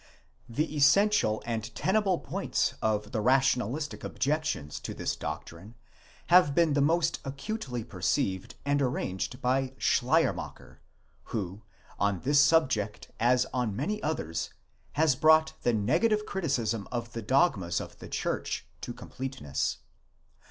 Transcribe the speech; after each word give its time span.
® 0.01 0.03
The 0.49 0.75
essential 0.75 1.43
and 1.45 1.75
tenable 1.75 2.17
points 2.17 2.73
of 2.81 3.11
the 3.11 3.21
rationalistic 3.21 4.03
objections 4.03 4.79
to 4.79 4.95
this 4.95 5.15
doc 5.15 5.45
trine, 5.45 5.75
have 6.29 6.55
been 6.55 6.73
the 6.73 6.81
most 6.81 7.19
acutely 7.23 7.83
perceived 7.83 8.55
and 8.65 8.81
arranged 8.81 9.43
by 9.43 9.75
Schleiermacher, 9.77 10.81
who, 11.25 11.61
on 11.99 12.21
this 12.21 12.41
subject 12.41 13.11
as 13.19 13.45
on 13.53 13.75
many 13.75 14.01
others, 14.01 14.49
has 14.93 15.15
brought 15.15 15.53
the 15.61 15.71
negative 15.75 16.25
criticism 16.25 16.87
of 16.91 17.13
the 17.13 17.21
dogmas 17.21 17.79
of 17.79 17.99
the 17.99 18.09
Church 18.09 18.65
to 18.81 18.93
completeness. 18.95 19.77